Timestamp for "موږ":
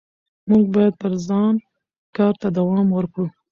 0.49-0.65